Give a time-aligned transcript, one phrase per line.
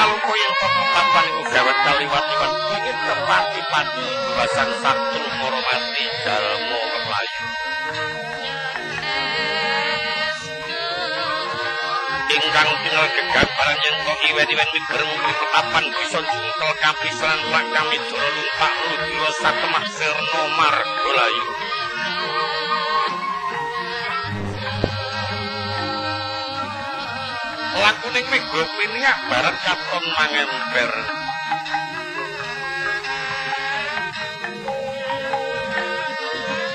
[0.00, 7.44] kalupa yen pertapan iku gawat kaliwat-liwat ingin kepati-pati basang satru hormati dalmo kemlayu.
[12.32, 18.72] Ingkang tinggal gegambaran yen kok iwen-iwen migereng pertapan bisa jungkel kapisan lak kami durung pak
[18.88, 21.44] rudra satemah sirna margolayu
[28.00, 30.92] lakuning mega piniak barat katon mangemper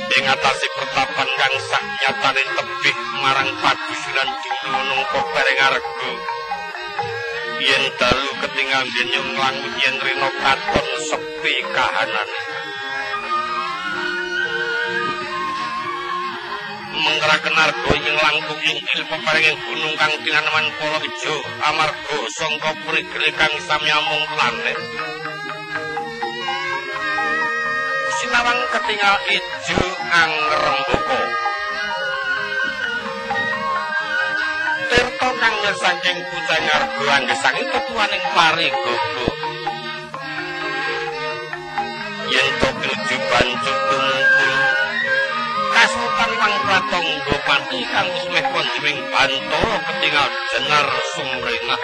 [0.06, 6.14] ing atase pertapan kang sak nyatane tebih marang padusiran dulu nungko bareng arga
[7.58, 12.30] yen dalu ketinggal denyung langut yen rino katon sepi kahanan
[17.06, 21.36] menggerakan argo ing langkung ing ilmu paring gunung kang tinaneman polo ijo
[21.70, 24.78] amargo sangka prigel kang samyamung planet.
[28.18, 31.20] Sinawang ketinggal ijo angrembaka
[34.86, 39.28] Tirta kang saking pucang argo anggesang tetuaning parigogo
[42.26, 44.54] yen to pinuju banjur tumungkul
[45.74, 46.15] kasutan
[46.76, 51.82] pratangga pati kang wis meh kondiring bantara ketinggal jenar sumringah.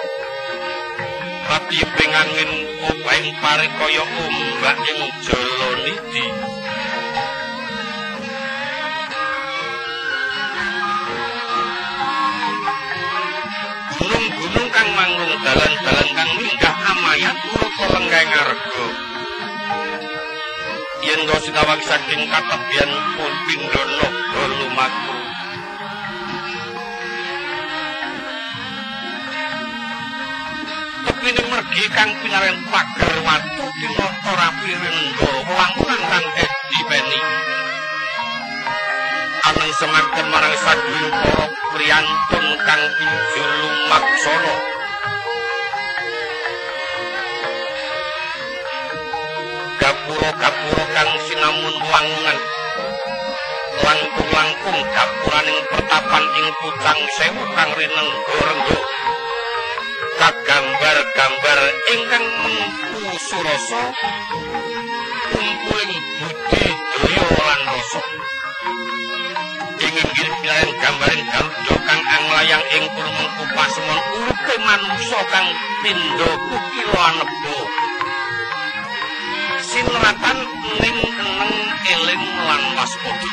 [1.47, 2.52] Tapi pengangin
[2.91, 6.28] upeng pare kaya ombak ing jala nidi
[13.96, 19.10] Gunung-gunung kang manggung dalan-dalan kang minggah amayat urupa lenggeng arga
[21.01, 24.07] yen do sinawang saking katebian pun pindana
[24.62, 25.16] lumaku.
[31.01, 36.25] Tepine mergi kang pinaren pager watu tinata rapi rendo langunan kang
[36.69, 37.19] dipeni
[39.41, 44.81] Aneng semaken marang sadaya para priyantun kang pinuju lumaksana
[50.21, 52.38] gapura-gapura kang sinamun wangungan
[53.81, 58.77] langkung-langkung gapuraning pertapan ing pucang sewu kang rineng renggo
[60.21, 61.59] kagambar-gambar
[61.89, 63.81] ingkang mengku surasa
[65.33, 68.01] kumpuling budi daya lan rasa
[69.81, 75.50] ing inggil pilayan gambaring garuda kang anglayang ing purmengku pasemon uripe manungsa kang
[75.81, 77.57] pindha kukila anebu
[79.71, 80.39] sinratan
[80.83, 81.53] ning eneng
[81.95, 83.31] eling lan waspada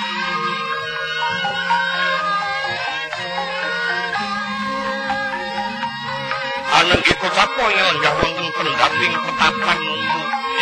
[6.78, 9.78] Anangge kocapa ing lenggah wonten pendamping petapan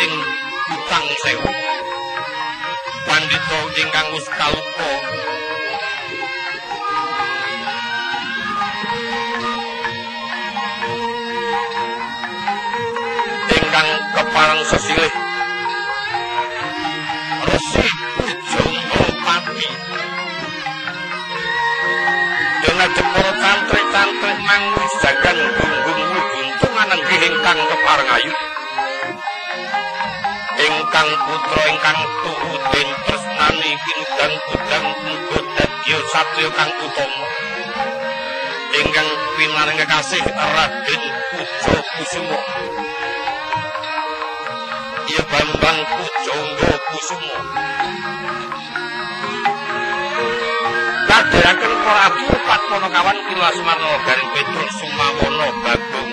[0.01, 0.13] ing
[0.73, 1.51] utang sewu.
[3.05, 4.89] Pandita ingkang kalupa.
[13.61, 15.26] Ingkang keparang sesilih
[17.57, 19.65] Resi Pujangga Pati
[22.61, 28.33] Dene jepara tantrik-tantrik mangus jagan gunggung buntung anenggih ingkang keparang ayu
[30.69, 37.25] ingkang putra ingkang tuhu den tresnani kinudan kudang muga dadya satriya kang utama
[38.85, 41.01] ingkang pinaring kekasih Raden
[41.97, 42.37] Kusuma
[45.17, 47.37] Ya Bambang Pujangga Kusuma
[51.09, 56.11] Kadhiraken Prabu Patmana kawan kula Sumarna garing Petrus Sumawana Bagong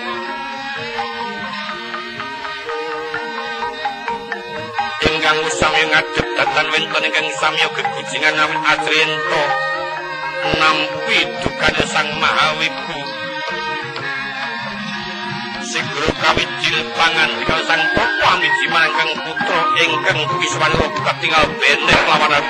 [5.05, 9.43] ingkang usami ngadhep datan wonten ingkang samya gegujingan awit Adriento
[10.57, 12.99] nampi dukane Sang Mahawibu
[15.61, 22.43] Sigro kawit jilpangan dikal sang topo amiji marang putra ingkang wiswanira katingal bener lawan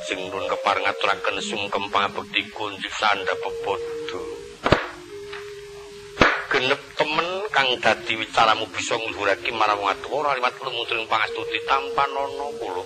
[0.00, 4.22] katimbalan majeng nuwun kepareng aturaken sungkem pangabekti kunjuk sanda pebodo.
[6.50, 6.80] Genep
[7.52, 12.84] kang dadi wicaramu bisa ngluhurake marang wong atuwa ora liwat lumutring pangastuti tanpa nono kula.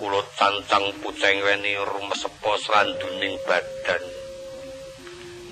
[0.00, 4.02] Kula cancang puceng weni rumesepo sranduning badan.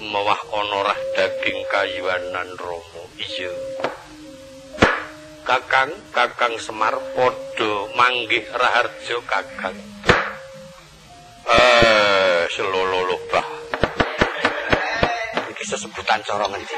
[0.08, 3.02] Mawah ana rah daging kayuanan romo.
[3.20, 3.52] Iya.
[5.44, 9.93] Kakang, Kakang Semar padha manggih Raharja Kakang.
[11.44, 13.46] Eh, selolo bah.
[15.52, 16.76] Iki sesebutan cara ngendi?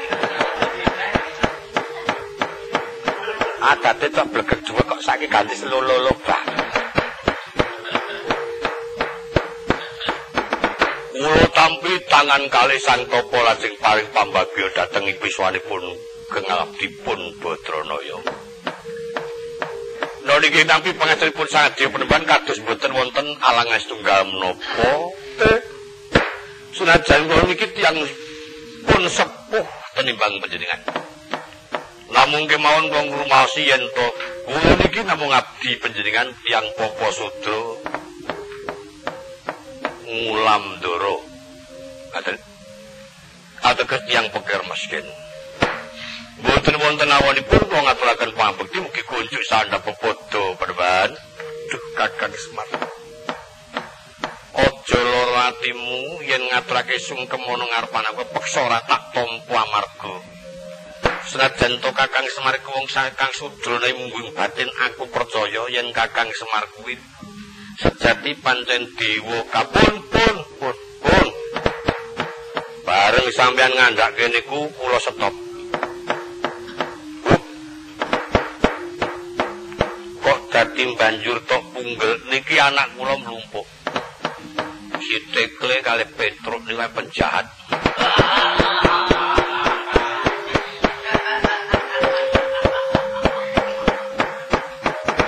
[3.67, 6.41] adate tok bleget dhuwur kok saiki ganti selolo bah.
[11.17, 15.83] Kulo tampi tangan kali sang topo lajeng paring pambagyo dateng ipiswanipun
[16.31, 18.46] kengalap dipun Badranaya.
[20.37, 24.89] Niki tampi pangajaripun sangat dia penemban kados boten wonten alang tunggal menapa.
[25.43, 25.59] Eh,
[26.77, 27.97] Sunajan kula niki tiyang
[28.85, 29.65] pun sepuh
[29.97, 30.81] tenimbang panjenengan.
[32.17, 34.07] namung kemawon wong rumasi yen to
[34.47, 37.59] kula niki namung abdi panjenengan tiyang popo sudra
[40.07, 41.19] ngulam doro
[42.15, 42.39] aten
[43.61, 45.05] ateges tiyang peker miskin
[46.37, 51.09] Boten wonten awanipun kula ngaturaken pangabekti mugi kunjuk sandha pepodo peneban
[51.69, 52.69] duh kakang semar
[54.57, 60.15] Aja lara atimu yen ngaturake sungkem ana ngarepan aku peksa ora tak tampa amarga.
[61.27, 66.65] Senajan to Kakang Semar kuwi wong kang sudrane mungguing batin aku percaya yen Kakang Semar
[66.73, 66.95] kuwi
[67.83, 69.43] sejati pancen dewa.
[69.51, 71.27] Kapun pun pun pun.
[72.87, 75.46] Bareng sampean ngandhake niku kula stop
[80.27, 83.63] kok dadi banjur tok punggel niki anak kula mlumpuk.
[84.99, 87.47] Si tekle kali petruk niku penjahat.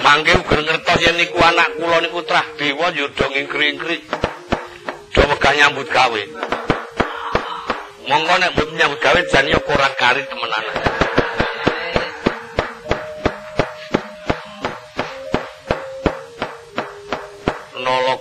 [0.03, 4.03] Mangke uga ngertos yen niku anak kula niku trah dewa ya do ngingkri-ingkri
[5.15, 6.23] do megah nyambut gawe.
[8.03, 10.98] Monggo nek mbok nyambut gawe jan ya kurang kari temenan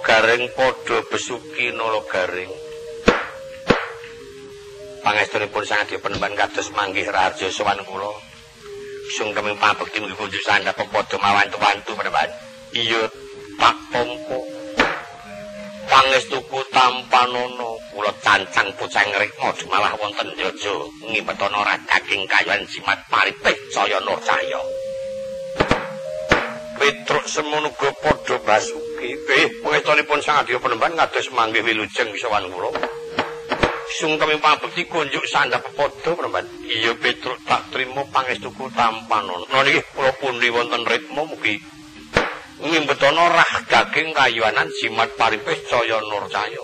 [0.09, 2.49] garing padha besuki nolo garing.
[5.05, 8.09] Pangestunipun sangat dipenemban kados manggih raja sowan kula
[9.13, 12.33] sung keming pabekti mugi kunjuk sandhap padha mawantu-wantu penebat
[12.73, 13.05] iya
[13.61, 14.49] Pak Pompo
[15.93, 17.29] pangestuku tanpa
[17.93, 20.73] kula cancang bocah ngrikma malah wonten jaja
[21.05, 24.61] ngipetono daging kayuan jimat paripeh saya nur cahya.
[26.81, 32.75] Petruk semono padha basuki eh pengestunipun sang adya penemban ngados manggih wilujeng sawan kula
[33.99, 36.47] sung kami pabekti kunjuk sandhap padha penemban.
[36.67, 41.57] Iya Petruk tak trimo pangestuku niki kula pundi wonten ritmo mugi
[42.59, 46.63] ngimbetono rah daging kayuanan jimat paripes caya nur cahya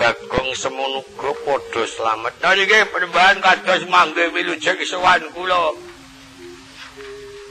[0.00, 2.34] bagong semonuga padha slamet.
[2.40, 5.89] Nah niki penembahan kados mangke wilujeng sowan kula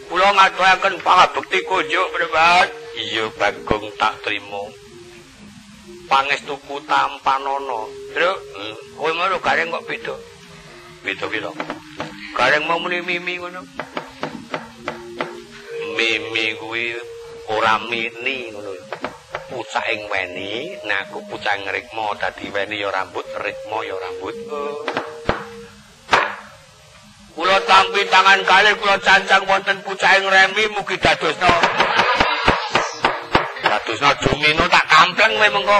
[0.10, 4.74] kula ngaturaken pangabekti kunjuk penembahan iya bagong tak trimo.
[6.10, 7.86] Pangestuku tampanono.
[8.18, 10.16] Terus hmm, kowe ngono gareng kok beda?
[11.06, 11.54] Beda pira
[12.34, 13.62] gareng mau muni mimi ngono?
[15.94, 16.98] Mimi kuwi
[17.54, 18.74] ora mini ngono.
[19.50, 24.38] Pucak ing weni nah aku pucak ngrikma dadi weni ya rambut rikma ya rambut
[27.40, 31.48] kula tampi tangan kalih kula cancang wonten pucak ing remi mugi dadosna
[33.64, 35.80] dadosna dumino tak kampleng kowe mengko.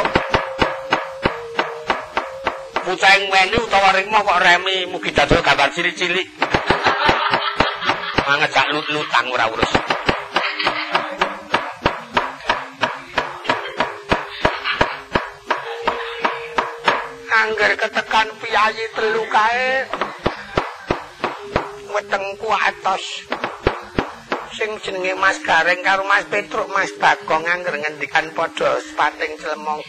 [2.88, 6.32] Pucak ing weni utawa rikma kok remi mugi dados gambar cilik-cilik.
[8.24, 9.72] Mangejak lut-lutang ora urus.
[17.36, 19.68] Angger ketekan piyayi telu kae
[21.90, 23.26] wetengku atos
[24.54, 29.82] sing jenenge Mas Gareng karo Mas Petruk Mas Bagong angger ngendikan padha sepating clemong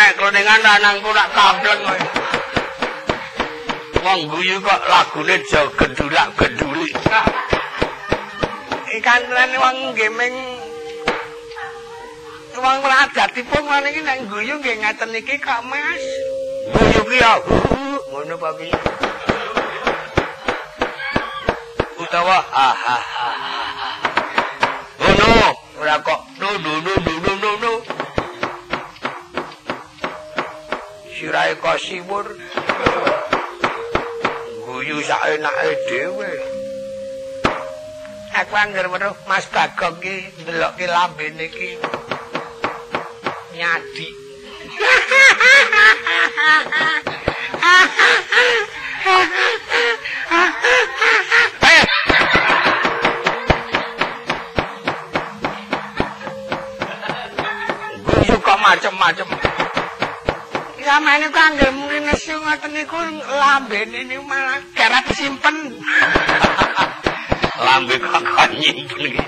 [0.00, 1.98] nek kloningan lanangku nak kampleng kowe.
[4.00, 6.88] Wong guyu kok lagune joget dulak-geduli.
[8.96, 10.36] Ikan lan wong gemeng
[12.60, 16.04] wong radatipun maniki nek guyu nggih ngaten iki kok Mas.
[16.72, 17.32] Guyu ki ya
[18.10, 18.60] ngono Pak
[22.00, 23.28] Utawa ha ha ha.
[24.96, 25.28] Ngono
[25.76, 27.72] ora kok no no no no no no.
[31.20, 32.32] sirahe kasiwur
[34.80, 36.32] guyu sak enake dhewe.
[38.32, 41.70] Aku anggar weruh Mas Bagong ki ndelok ki lambene ki.
[43.52, 44.08] Nyadi.
[58.08, 59.28] Guyu kok macem-macem.
[60.90, 61.70] samane kok anggere
[62.20, 63.00] nesu ngoten niku
[63.32, 65.56] lambene niku malah garap simpen.
[67.64, 69.24] Lambe kok kon nyimpen iki.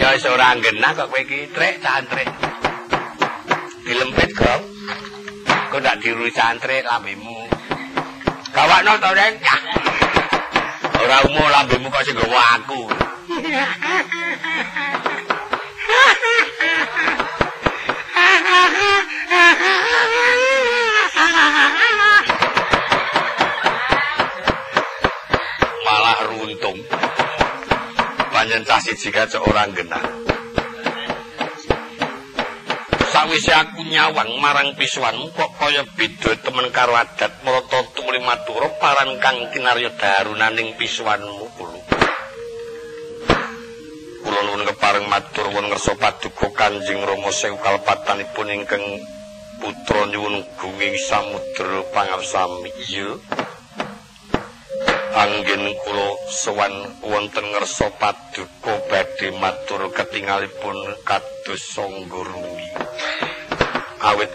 [0.00, 2.24] Ya wis ora genah kok kowe iki trek cantrek.
[3.84, 4.60] Dilempit kok.
[5.68, 7.44] Kok ndak diru cantrek lambemu.
[8.56, 9.36] Gawakno to, Reng.
[11.04, 12.80] Ora umum lambemu kok sing nggawa aku.
[25.84, 26.78] malah runtung
[28.54, 29.98] panjen cah siji kacok orang genah
[33.10, 39.18] sawise aku nyawang marang pisuanmu kok kaya beda temen karo adat marata tumuli matura paran
[39.18, 41.82] kang kinarya darunaning pisuanmu kulo
[44.22, 48.86] kula nuwun kepareng matur wonten ngersa paduka Kanjeng Rama sewu kalpatanipun ingkang
[49.58, 52.70] putra nyuwun gunging samudra pangarsami.
[52.86, 53.18] Iya
[55.14, 56.74] anggen kula sowan
[57.06, 62.68] wonten ngersa paduka badhe matur ketingalipun kados sangga rumi
[64.02, 64.32] awit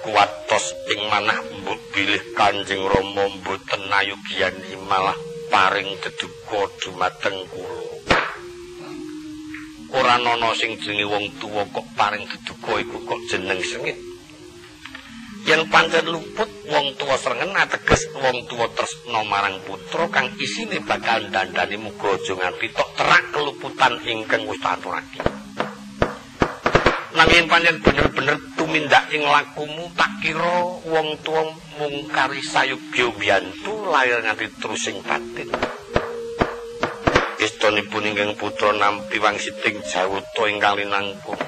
[0.00, 4.56] kuwatos ing manah mbok bilih Kanjeng Rama mboten ayugian
[4.88, 5.14] malah
[5.52, 7.84] paring deduka dumateng kula.
[9.92, 14.11] Ora ana sing jenenge wong tuwa kok paring deduka iku kok jeneng sengit
[15.42, 21.18] yen pancen luput wong tuwa srengen ateges wong tuwa tresna marang putra kang isine bakal
[21.34, 25.18] dandani muga aja nganti tok terak keluputan ingkang wis aturake
[27.18, 31.50] nanging pancen bener-bener tumindak ing lakumu tak kira wong tuwa
[31.82, 35.50] mung kari sayubya biyantu lahir nganti terusing batin.
[37.42, 41.41] Istonipun ingkang putra nampi wangsiting jawuta ingkang linangkung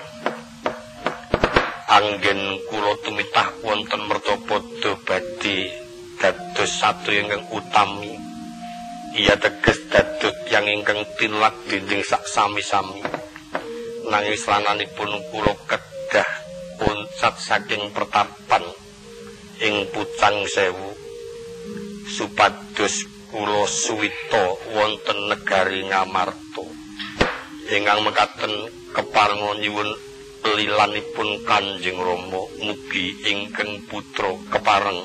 [1.95, 5.71] Anggen kula tumitah wonten mertapada badhe
[6.19, 8.19] dados satu ingkang utami.
[9.15, 12.99] Iya teges dados yang ingkang tinlak dinding sak sami-sami
[14.11, 16.31] nanging slananipun kula kedah
[16.83, 18.65] puncat saking pertapan
[19.63, 20.91] ing pucang sewu.
[22.11, 26.65] Supados kula suwita wonten negari Ngamarta.
[27.71, 28.53] Ingkang mekaten
[28.93, 30.14] keparenga nyuwun
[30.45, 35.01] lilanipun Kanjeng Rama mugi ingkang putra kepareng.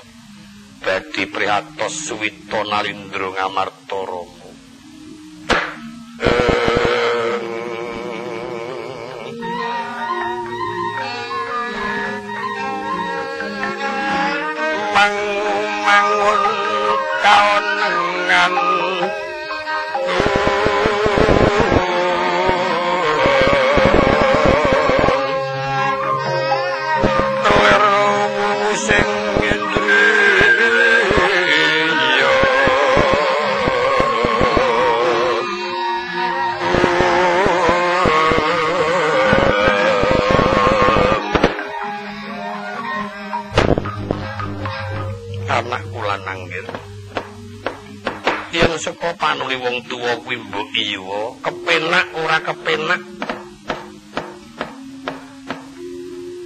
[0.84, 4.47] Badhe prihatos suwita Narendra Ngamarta Rama.
[15.89, 16.41] Mangun
[17.23, 18.69] kaonengan
[48.80, 51.36] saka panuli wong tuwa kuwi mbok iya.
[51.44, 53.02] Kepenak ora kepenak.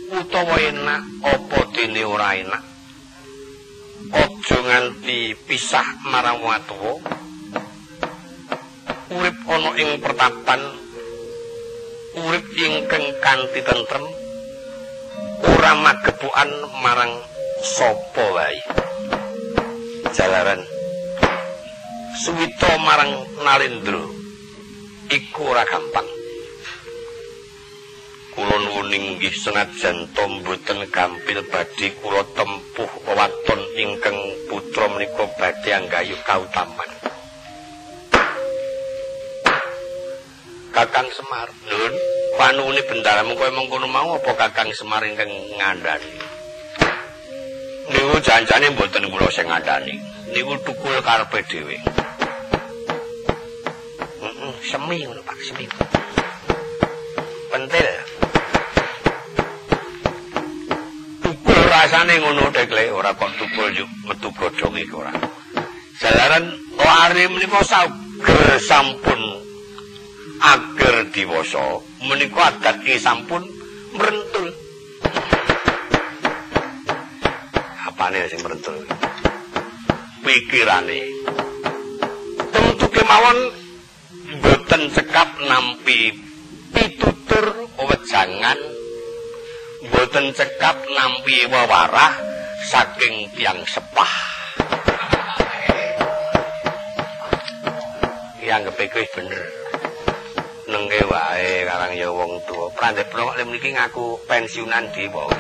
[0.10, 2.64] Utawa enak apa dene ora enak?
[4.14, 7.02] Aja nganti pisah marang watuwa
[9.14, 10.62] urip ana ing pertapan
[12.18, 14.06] urip ingkang kanthi tentrem
[15.54, 16.50] ora magepukan
[16.82, 17.14] marang
[17.62, 18.58] sapa wae.
[20.14, 20.73] Jalaran
[22.14, 23.10] suwita marang
[23.42, 24.06] Nalendra
[25.10, 26.06] iku ora gampang.
[28.34, 34.18] Kula nuwun inggih senajan to mboten gampil badhe kula tempuh wewaton ingkang
[34.50, 36.90] putra menika badhe anggayu kautaman.
[40.74, 41.94] Kakang Semar, Nun,
[42.34, 45.30] panuwune bendaramu kowe mengkono mau apa Kakang Semar ingkang
[45.62, 46.10] ngandhani?
[47.94, 49.94] Niku janjane mboten kula sing ngandhani.
[50.34, 51.78] Niku tukul karepe dhewe.
[54.74, 55.70] Semi ngono Pak semi
[57.54, 57.90] pentil.
[61.22, 65.14] Tukul rasane ngono dekle ora kok tukul juk metu godhong iki ora.
[66.02, 69.22] Jalaran lari menika sager sampun
[70.42, 71.78] ager diwasa.
[72.10, 73.46] Menika adat ki sampun
[73.94, 74.50] mrentul.
[77.94, 78.90] Apane sing mrentul?
[80.26, 81.02] Pikirane.
[82.50, 83.63] Tentu kemawon
[84.74, 86.10] boten cekap nampi
[86.74, 88.58] pitutur wejangan.
[89.86, 92.18] Boten cekap nampi wewarah
[92.74, 94.14] saking tiang sepah.
[98.42, 99.46] Yang kepikir bener.
[100.66, 105.38] Nengke wae karang ya wong tua prandep kok lem niki ngaku pensiunan di wae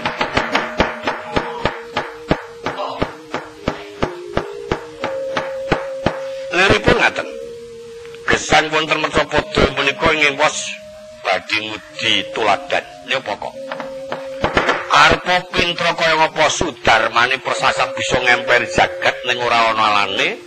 [6.54, 7.33] Leripun ngaten.
[8.64, 10.72] Gesang wonten metropodo menika ingin pos
[11.20, 12.84] badhe ngudi tuladan.
[13.12, 13.56] Napa kok
[14.94, 20.40] arpa pintra kaya ngapa sudarmane persasat bisa ngemper jagat ning ora ana alane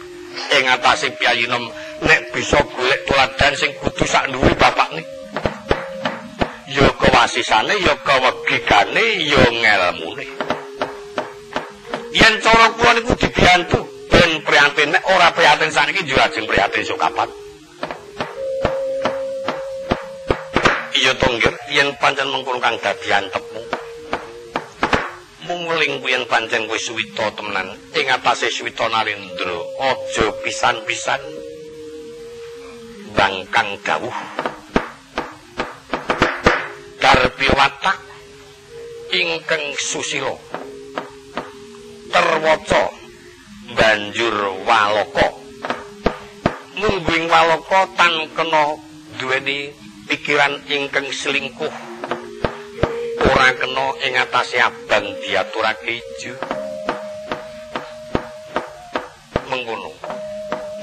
[0.55, 1.69] ing atase piyayinem
[2.07, 5.03] nek bisa golek tuladan sing kudu sak nduwe bapakne
[6.73, 10.25] ya kewasisane ya kewegigane ya ngelmune.
[12.17, 16.97] Yen cara kula niku dibiyantu ben prihatin nek ora prihatin saniki yo ajeng prihatin sok
[16.97, 17.29] kapan
[21.07, 23.63] iya tonggir yen pancen mengkono kang dadi antepmu.
[25.47, 29.55] Mungling yen pancen kowe suwita temenan ing atase suwita narendra
[29.87, 31.23] aja pisan-pisan.
[33.15, 34.19] Bangkang dawuh.
[36.99, 38.03] Darbi watak
[39.15, 40.35] ingkang susila.
[42.11, 42.83] Terwaca
[43.79, 45.29] banjur walaka
[46.83, 48.75] mungguing walaka tan kena
[49.23, 51.75] duweni pikiran ingkang selingkuh.
[53.27, 56.35] Ora kena ing atase abang diaturake ijo.
[59.51, 59.91] Mengkono.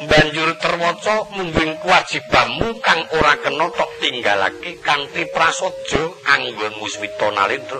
[0.03, 7.79] Banjur terwaca mungging kewajibanmu kang ora kena tok tinggalake kanthi prasaja anggonmu swita nalendra.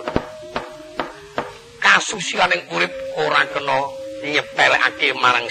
[1.84, 3.78] Kasusilaning urip ora kena
[4.24, 5.44] nyepelekake marang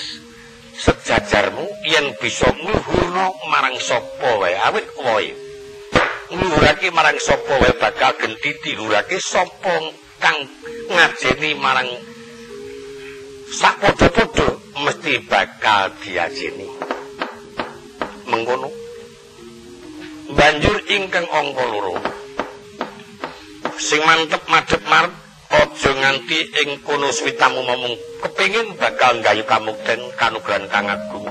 [0.74, 4.58] sejajarmu yen bisa ngluhurna marang sapa wae.
[4.58, 5.43] Awit kowe
[6.34, 10.38] ngluhurake marang sapa wae bakal genti dilurake sapa kang
[10.90, 11.90] ngajeni marang
[13.54, 16.66] sak padha-padha mesti bakal diajeni.
[18.26, 18.70] Mengkono.
[20.34, 21.96] Banjur ingkang angka loro.
[23.78, 25.14] Sing mantep madhep marep
[25.54, 27.94] aja nganti ing kono switamu momong
[28.26, 31.30] kepingin bakal nggayu kamukten kanugrahan kang agung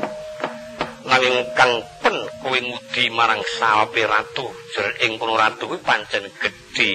[1.13, 6.91] nanging kang pen kowe ngudi marang sawape ratu jer ing kono ratu kuwi pancen gedhe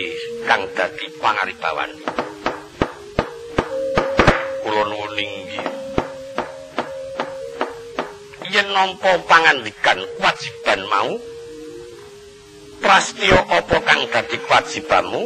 [0.49, 1.91] kang dadi pangaribawan.
[4.65, 5.69] Kula nuwun inggih.
[8.49, 11.13] Yen nampa pangandikan kewajiban mau
[12.81, 15.23] prastya apa kang dadi kewajibanmu?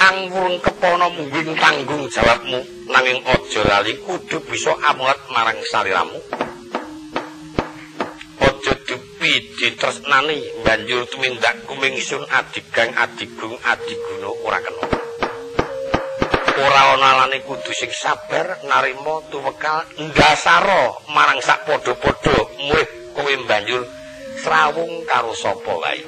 [0.00, 6.16] Angwurung kepono mungging tanggung jawabmu nanging aja lali kudu bisa amulat marang saliramu
[9.22, 14.86] aja dupi ditresnani banjur tumindak kumingsun adigang adigung adiguna ora kena.
[16.58, 22.66] Ora ana alane kudu sing sabar narima tuwekal ndasara marang sak padha-padha.
[22.66, 23.86] Murid kowe banjur
[24.42, 26.02] srawung karo sapa wae?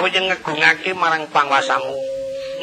[0.00, 1.96] Awit ngegungake marang pangwasamu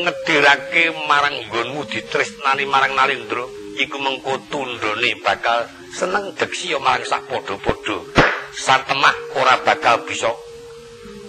[0.01, 3.45] ngedirake marang nggonmu ditresnani marang nalindra
[3.77, 6.33] iku mengko tundhone bakal seneng.
[6.35, 7.97] Deksiya marang sak padha-padha.
[8.57, 10.33] Satemah ora bakal bisa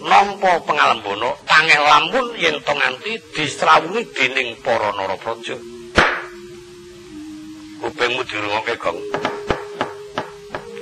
[0.01, 5.59] nampa pangalembono tangeh lamun yen to nganti disrawungi dening para narapraja.
[7.79, 8.99] Kupingmu dirungokke gong.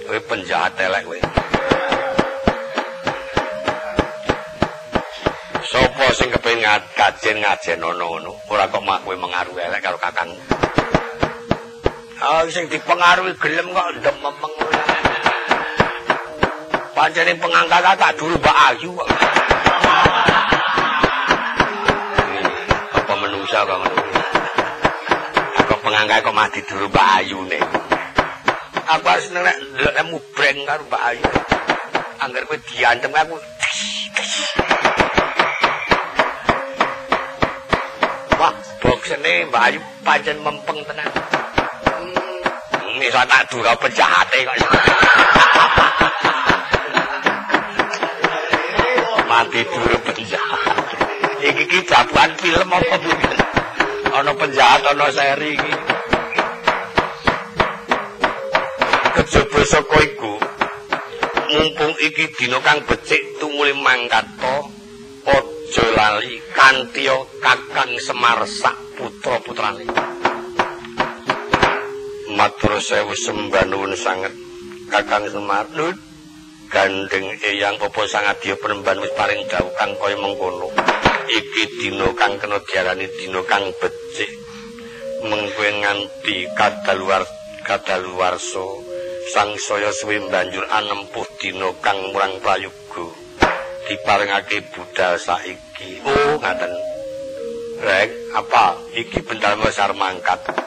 [0.06, 1.18] Kowe penjahat elek kowe.
[5.66, 10.30] Sapa sing kepengin kajen ngajen ngono-ngono ora kok mak kowe mengaruhi elek karo kakang
[12.16, 14.54] Ah sing dipengaruhi gelem kok ndem memeng
[16.96, 18.90] pancene pengangkat tak dulu Mbak Ayu
[22.96, 23.80] apa menungsa kok
[25.68, 27.60] kok pengangkat kok mati dulu Mbak Ayu nih
[28.86, 31.24] aku harus nek ndelokmu breng karo Mbak Ayu.
[32.16, 33.36] Anggar kowe diantem aku.
[38.40, 41.35] Wah boksene Mbak Ayu pancen mempeng tenan
[43.10, 44.56] saya tak dura penjahat kok
[49.36, 50.76] mati dulu penjahat.
[51.44, 53.28] Iki iki jabuan film apa iki?
[54.16, 55.74] Ana penjahat ana seri iki.
[59.20, 60.34] Kejaba saka iku
[61.52, 64.56] mumpung iki dina kang becik tumuli mangkata
[65.26, 67.04] aja lali kanthi
[67.44, 70.05] kakang Semar sak putra-putrane.
[72.36, 74.28] Matur sewu sembah nuwun sanget.
[74.92, 75.64] Kakang Semar.
[75.72, 75.96] Lut
[76.68, 80.68] gandeng eyang apa sangadya penemban wis paring dawuh kang kaya mengkono.
[81.32, 84.28] Iki dina kang kena diarani dina kang becik.
[85.24, 87.24] Mengkowe nganti kadaluar
[87.64, 88.68] kadaluwarsa
[89.32, 93.16] sang saya suwe banjur anempuh dina kang murang prayoga.
[93.88, 96.04] Diparingake budal saiki.
[96.04, 96.72] Oh ngaten.
[97.80, 98.76] Rek apa?
[98.92, 100.66] Iki bendal besar mangkat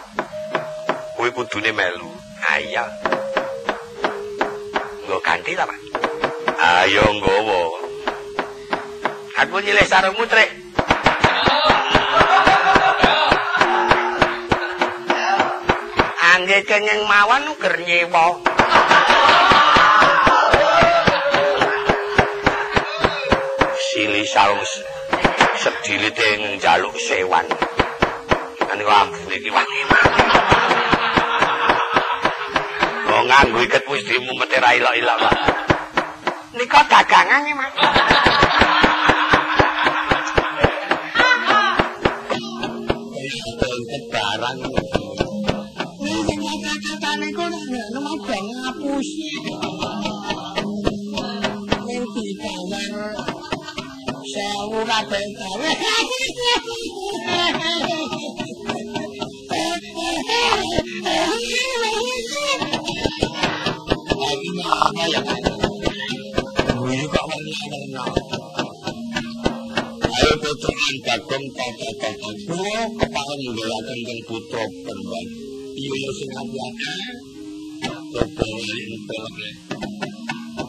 [1.20, 2.08] kowe kudune melu
[2.48, 2.88] ayah
[5.04, 5.80] nggo ganti ta Pak
[6.60, 7.60] Ayo nggawa.
[9.40, 10.52] Aku nyilih sarungmu, Trik.
[16.36, 18.44] Angge kenging mawon uger nyewa.
[23.88, 24.60] Sili sarung
[25.64, 27.48] sedilite njaluk sewan.
[28.68, 29.82] Kan ambune iki wangi.
[33.20, 35.22] Nganggo iket wis dimumet ra ilok-ilok,
[36.56, 37.74] nika dagangan iki Mas.
[44.10, 44.60] barang.
[46.50, 47.88] Kata-katane kok nek
[48.26, 49.32] bang ngapusi.
[51.86, 53.16] Ning dikawar
[54.32, 55.72] sewu kabeh gawe.
[64.70, 65.22] Mana ya?
[66.78, 68.06] kuwi kok werna
[70.10, 70.74] Ayo putra
[71.06, 75.26] bagong tata tata kulo kepangan nggolaken teng putra pemban.
[75.74, 76.92] Iya sing ati-ati.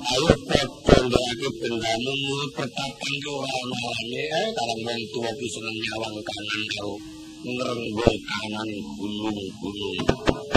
[0.00, 2.14] Ayo padha ndake bendamu
[2.56, 3.76] pretapan ki ora ana
[4.40, 6.94] eh karang wong ki seneng nyawang kanan karo
[7.44, 10.49] ngrenggo kanan gunung-gunung.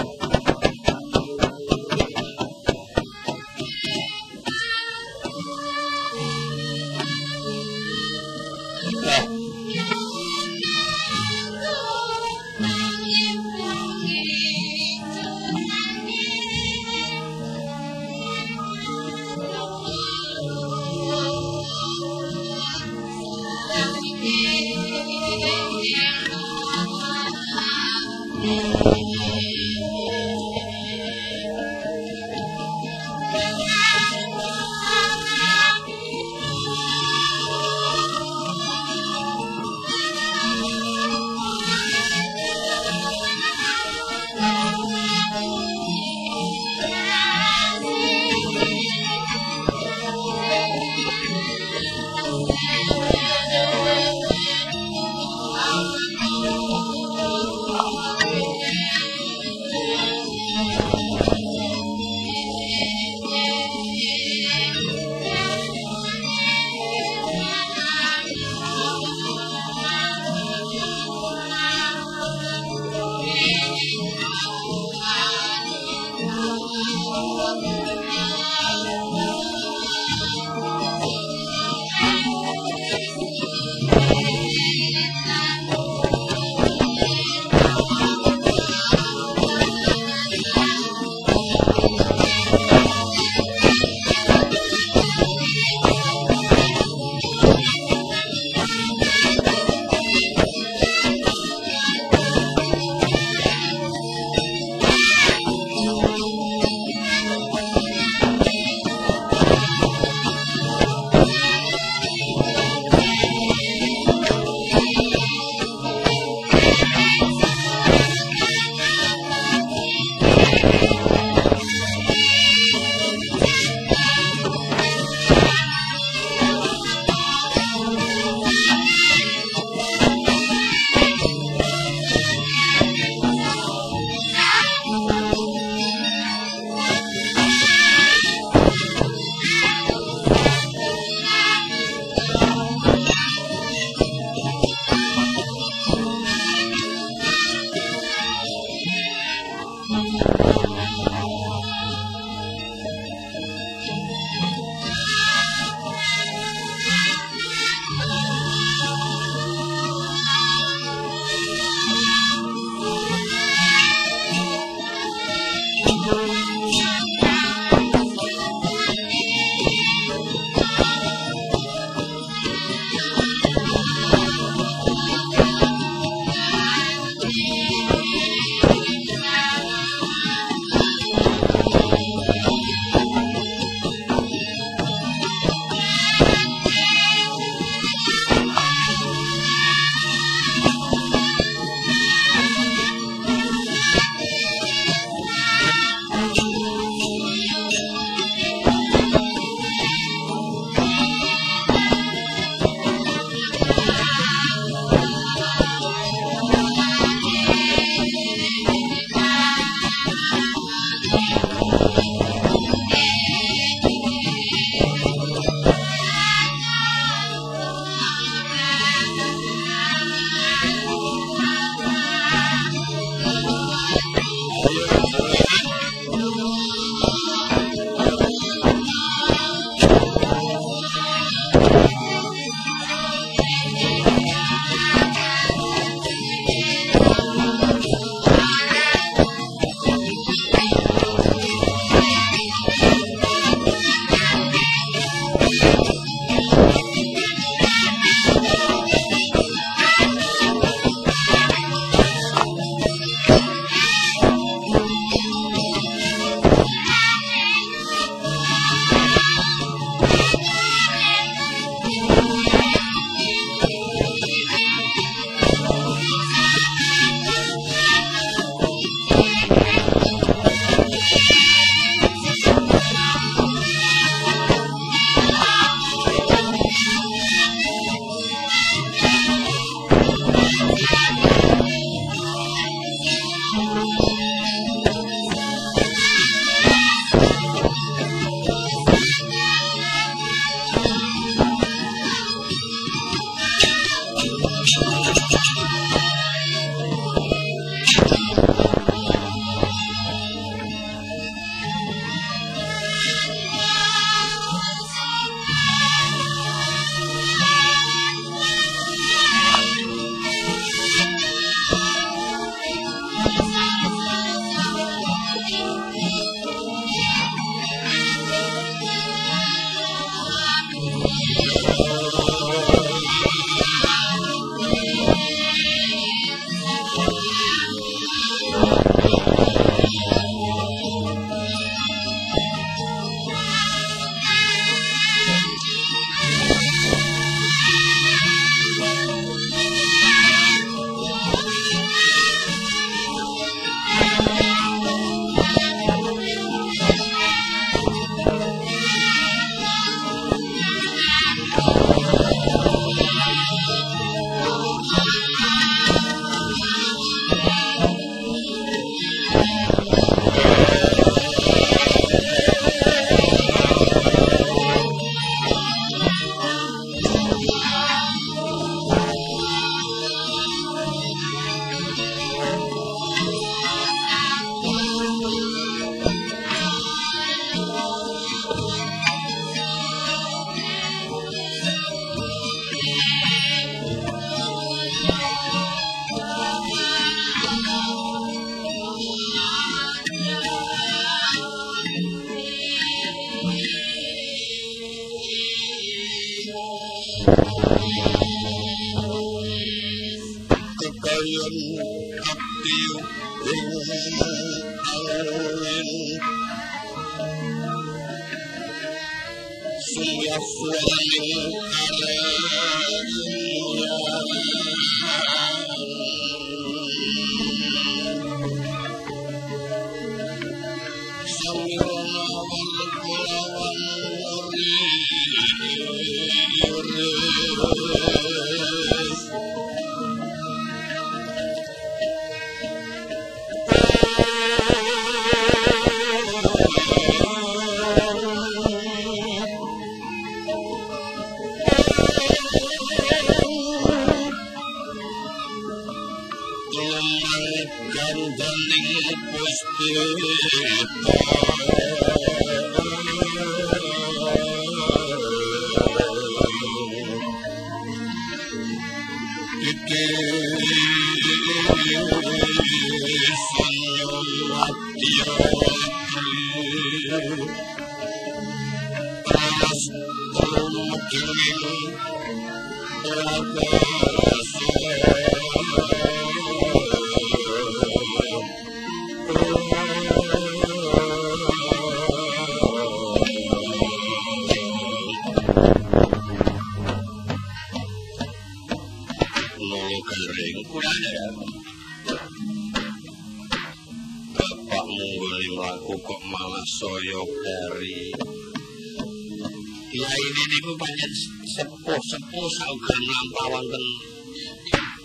[501.54, 503.84] sepuh-sepuh saugan lampah wonten.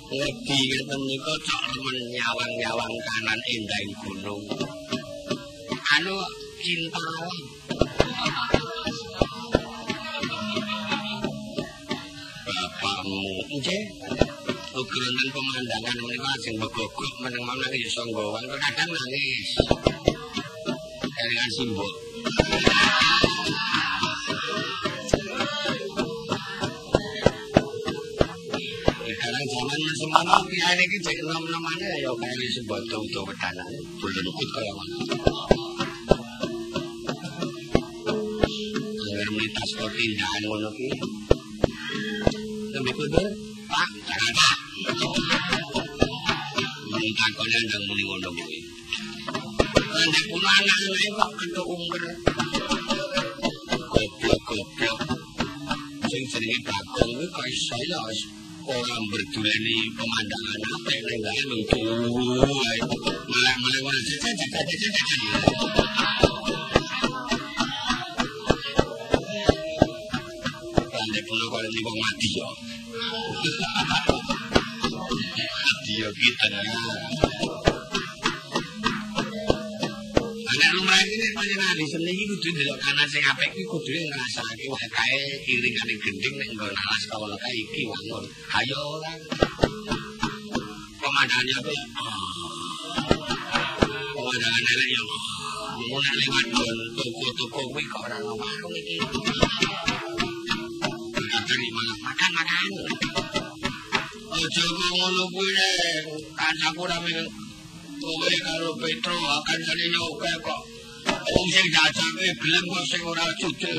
[0.10, 4.44] Ngedi ngeten niku cok remen nyawang-nyawang kanan endah gunung.
[5.98, 6.16] Anu
[6.62, 7.06] cinta
[12.46, 13.26] bapakmu.
[13.54, 13.84] Nggih.
[14.70, 19.50] Ukuran pemandangan menika ajeng megogok meneng mana ya sanggawan kadang nangis.
[21.04, 21.90] Dari simbol.
[30.20, 34.98] ana piyane iki jek lem-lemane ya kae sembodo utawa wedanan bulan ikut kaya ngono
[39.30, 40.88] Ini paspor pindahan ngono ki.
[42.76, 43.24] Sampai kudu
[43.72, 44.58] Pak, jangan pak
[46.92, 48.60] Minta kodan dan muli ngono kui
[49.96, 52.04] Nanti pun anak ini pak kudu umur.
[53.92, 55.00] Goblok, goblok.
[56.10, 58.00] Sing seringnya bagong ini kaisah ya
[58.70, 61.82] orang berduleni pemandangan apa yang lain lain itu
[63.26, 65.40] malah malah orang cerita cerita cerita cerita
[70.90, 72.50] tanda pulau kalau nih bang mati yo.
[75.40, 76.46] Mati yo kita.
[76.54, 77.69] nih
[80.76, 85.20] lumrah nek panjenengan diseli iki kudu ndelok kanan sing apik iki kudu ngrasakake wae kae
[85.50, 88.24] iringane gending nek nggon alas kawula kae iki wangun.
[88.58, 89.12] Ayo ora.
[91.00, 92.22] Pemandangannya ya oh.
[94.14, 95.02] Pemandangan elek ya.
[95.02, 95.18] Oh.
[95.90, 96.46] Mun nek lewat
[96.98, 98.98] toko-toko kuwi kok ora ono warung iki.
[101.50, 102.72] Dari makan-makan.
[104.38, 106.06] Ojo ngono kuwi nek
[106.38, 106.98] kancaku ra
[108.10, 110.62] kowe karo Petro akan jadi nyokek kok.
[111.30, 113.78] Wong sing dadake gelem kok sing ora jujur.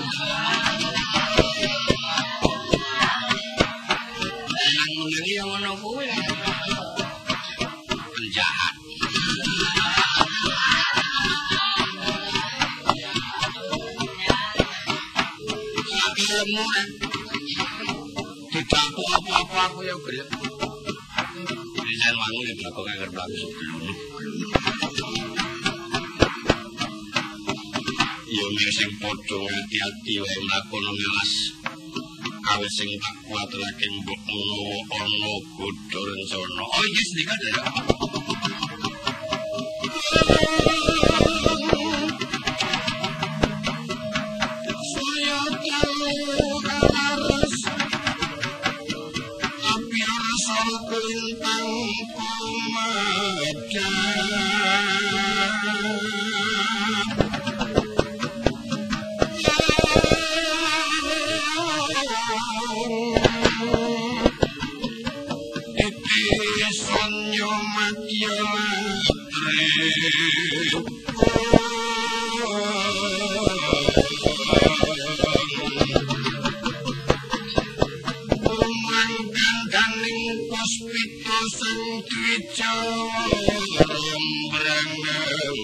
[4.70, 6.06] Nang ngene yo ngono kuwi.
[8.14, 8.74] Penjahat.
[15.90, 16.86] Tapi lemu kan.
[16.86, 16.86] Eh.
[18.50, 20.28] Dicampur apa-apa aku yang gelem.
[21.40, 23.42] Ini saya wangi, bakal kanker bagus.
[28.50, 31.52] reuniones en Portugal y activa una colonia las
[32.48, 34.12] a veces en las cuatro que no
[34.90, 36.62] o no cultura en torno.
[36.78, 37.22] Oye, es de.
[80.48, 83.08] puspito santuicharam
[84.52, 85.56] brangam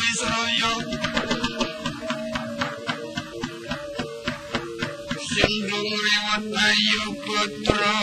[0.00, 0.76] Israel.
[5.20, 7.96] Singgung lewat ayu putra,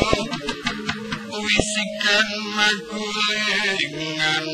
[1.34, 4.48] wisikan magulingan.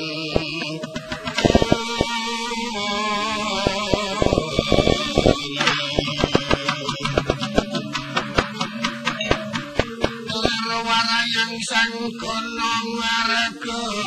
[11.64, 14.04] Sang kono maragono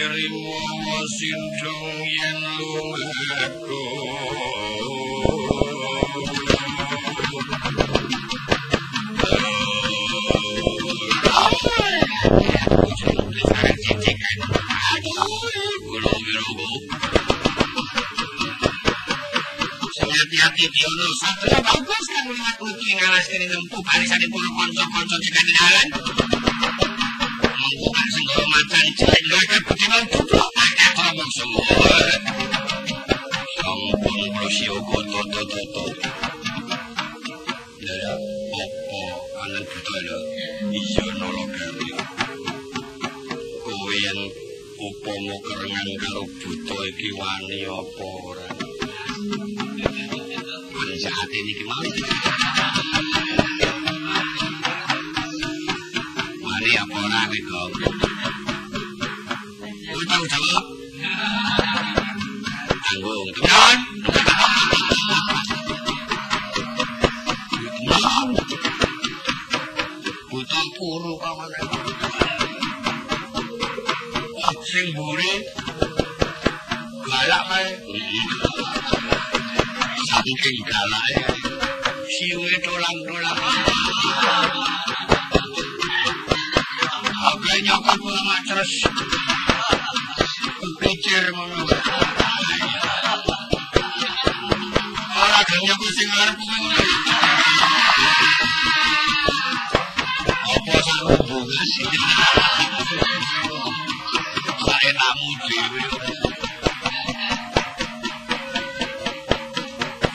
[0.00, 0.56] dirimu
[1.12, 3.84] sindung yen lumaku
[20.00, 25.88] hati-hati Biono Satria bagus kan melihat Uki ngalaskan nempu barisan di puluh konco-konco di dalan
[27.52, 31.64] Mengkukan senggoro macan cilik lha putih mau tutuk akeh omong semua.
[33.58, 35.84] Sampun prosio koto toto toto
[37.82, 38.14] ya.
[38.54, 39.02] Opo
[39.42, 40.18] anan buta lho
[40.70, 41.88] iya nolok kali
[43.66, 44.20] kowe yang
[44.78, 48.48] upama kerengan karo buta iki wani apa ora?
[51.00, 52.89] Saat ini gimana?
[56.80, 57.62] Mari apa orang itu?
[59.92, 60.64] Lu tahu jawab?
[62.80, 63.78] Tanggung, teman.
[70.32, 71.52] Buta puru kawan.
[74.64, 75.32] Sing buri
[77.04, 77.68] galak kae.
[80.08, 81.28] saking galake
[82.08, 83.40] siwe tolang-tolang
[87.60, 88.72] nyokap gua mah terus
[90.60, 91.60] berpikir ngono.
[95.20, 96.68] Ora gelem ku sing arep ngono.
[100.40, 100.76] Apa
[101.68, 101.84] sih?
[104.60, 105.82] Saya tamu dhewe.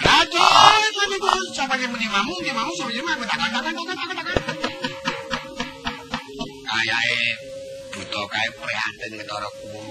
[0.01, 0.45] Ratu,
[0.97, 4.34] tapi kok sampeyan menimamu, menimamu sampeyan mah tak tak tak
[8.29, 9.81] kae prihatin ketara kuwu.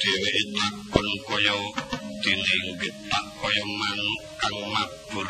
[0.00, 1.56] Dheweke takon kaya
[2.22, 5.28] dininggit tak kaya manuk kang mabur.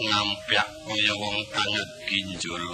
[0.00, 1.72] Ngampyak kaya wong kang
[2.08, 2.64] ginjul.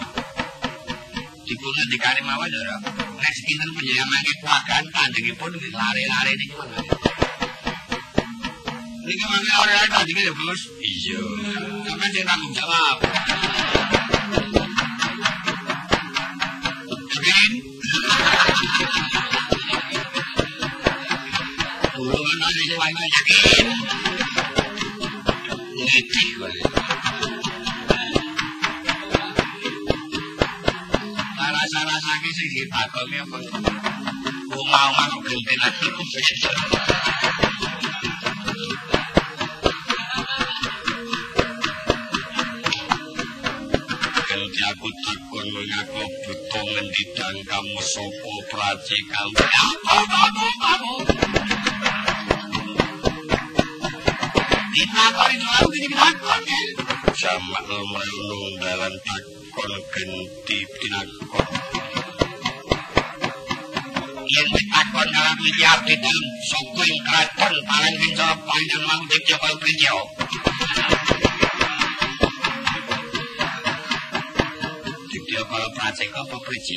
[1.46, 2.76] Dipun ngendikane mawon ya,
[3.22, 6.82] Nek sinten panjenengan keluarga tandingipun lari-lari niki mangke.
[9.06, 10.60] Ini mana orang lain ya bos?
[10.82, 11.22] Iya.
[11.86, 12.96] Sampai saya tanggung jawab.
[22.66, 23.66] Dulu kan tadi saya yakin.
[25.78, 26.30] Ngetih
[31.46, 33.38] Rasa-rasa kisi sih takutnya apa?
[34.50, 35.86] Mau mau gentin aku
[44.66, 51.25] aku takon ngaku butuh ngendidang kamu sopo praci kamu apa kamu kamu
[57.16, 61.48] sama merenung dalam takon genti tinakon
[64.28, 70.00] yang ditakon dalam liar di dalam sopo yang keraton paling kencor panjang mau dikjabal kerjau
[75.46, 76.76] kalau pracek apa priji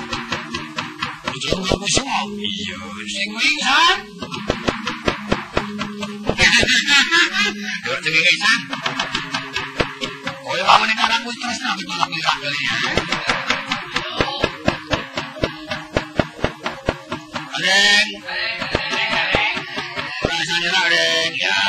[1.41, 2.77] kusumo pujung ke kusumo iya
[3.09, 3.97] sing wingsan
[7.81, 8.59] Dua tinggi kisan
[10.45, 12.77] Kaya kamu ini karang terus nabi tolak nikah kali ya
[17.57, 18.07] Aden
[20.21, 21.59] Rasanya lah Aden Ya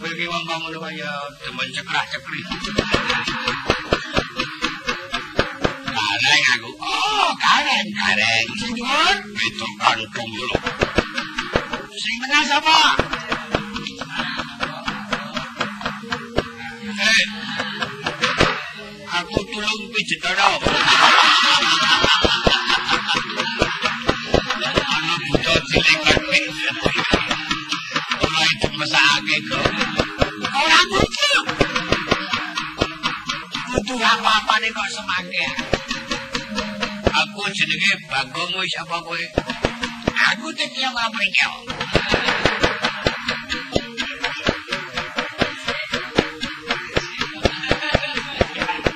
[0.00, 1.12] Bagi wong kamu lu kaya
[1.44, 2.40] Temen cekrah cekri
[6.36, 6.70] gareng ah, aku.
[6.84, 8.46] Oh, gareng, gareng.
[8.60, 9.16] Sing nyuwun.
[9.40, 10.52] Itu kantong lho.
[11.96, 12.78] Sing tengah sapa?
[16.96, 17.24] Eh.
[19.16, 20.46] Aku tulung pijet ora.
[24.76, 26.24] Ana buta cilik kang
[28.20, 29.64] Ora iku mesake kok.
[30.52, 31.40] Ora mungkin.
[33.72, 35.75] Kudu apa-apane kok semangke.
[37.16, 39.24] Aku jenenge Bagong wis apa kowe?
[40.36, 41.52] Aku tetya ora mrengkel.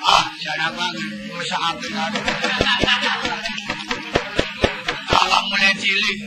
[0.05, 0.97] Ah, jangan bang,
[1.33, 2.13] masa apa kan?
[5.17, 6.19] Awak mulai cilik.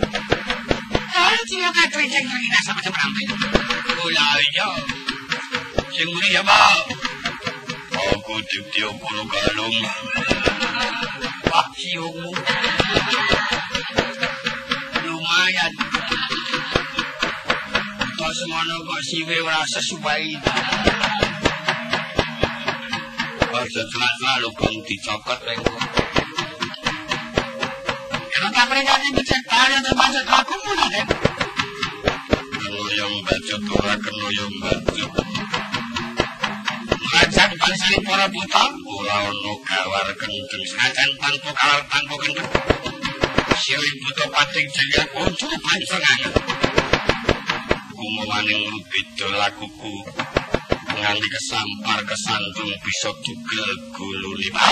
[1.13, 2.25] Kalau cilik kan ceng ceng
[2.65, 3.09] sama sama
[4.01, 4.67] Kula iya.
[5.93, 6.89] Sing nguri ya, Pak.
[8.17, 9.77] Aku dityo kulo kalung.
[11.93, 12.31] Siungmu.
[15.05, 15.73] Lumayan.
[18.17, 20.25] Tos mono kok siwe ora sesuai.
[23.53, 25.77] Aja selalu kong dicokot lengko.
[28.41, 29.77] Kakak mereka ini becek tanya
[30.33, 31.05] aku mula deh.
[32.57, 35.22] Kenoyong bacot ora kenoyong bacot.
[37.23, 38.63] Ngajak bangsa para buta.
[38.83, 40.63] Ora ono kawar kenceng.
[40.75, 42.51] Sajan tanpa kalar tanpa kendeng.
[43.63, 46.19] Silih buta pating jaya kudu pancengan.
[47.95, 49.93] Kumawaning beda lakuku.
[50.99, 53.71] Nganti kesampar kesandung bisa tugel
[54.51, 54.67] apa?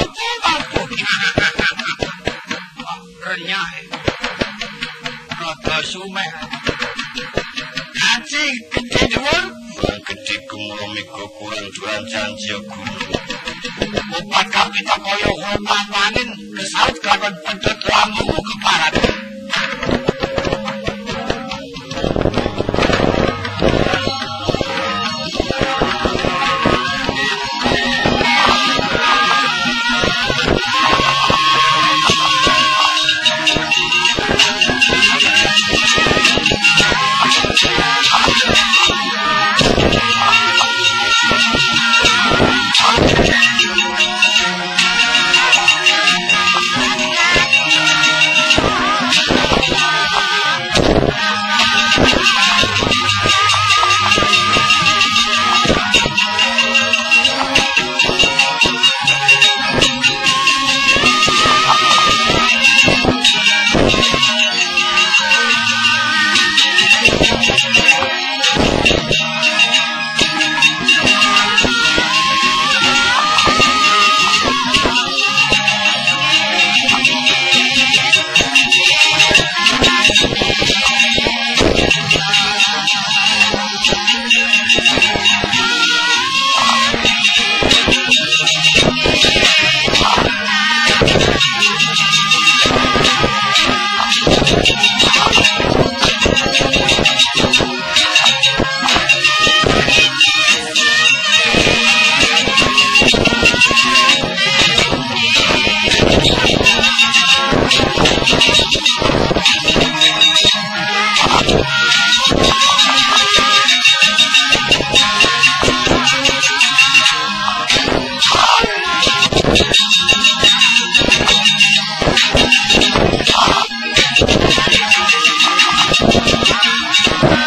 [3.31, 3.69] Renyah.
[5.39, 6.31] Rada sumeh.
[7.95, 8.43] Kaci
[8.75, 9.70] gede dhuwur.
[9.81, 13.17] Wong gedhe kumulo miko kurang juran janji guru.
[14.13, 19.00] Upat kapita kaya hormat manin kesaut kelakon pedot lambungmu keparat.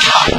[0.00, 0.33] 差。